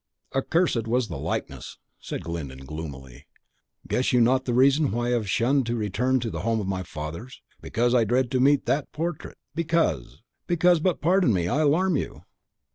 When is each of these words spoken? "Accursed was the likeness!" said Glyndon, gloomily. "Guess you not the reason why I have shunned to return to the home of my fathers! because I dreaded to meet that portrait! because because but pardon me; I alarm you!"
"Accursed 0.33 0.87
was 0.87 1.09
the 1.09 1.19
likeness!" 1.19 1.77
said 1.99 2.23
Glyndon, 2.23 2.65
gloomily. 2.65 3.27
"Guess 3.87 4.13
you 4.13 4.19
not 4.19 4.45
the 4.45 4.53
reason 4.55 4.89
why 4.89 5.09
I 5.09 5.09
have 5.11 5.29
shunned 5.29 5.67
to 5.67 5.75
return 5.75 6.19
to 6.21 6.31
the 6.31 6.39
home 6.41 6.59
of 6.59 6.65
my 6.65 6.81
fathers! 6.81 7.39
because 7.61 7.93
I 7.93 8.03
dreaded 8.03 8.31
to 8.31 8.39
meet 8.39 8.65
that 8.65 8.91
portrait! 8.93 9.37
because 9.53 10.23
because 10.47 10.79
but 10.79 11.01
pardon 11.01 11.31
me; 11.31 11.47
I 11.47 11.61
alarm 11.61 11.97
you!" 11.97 12.23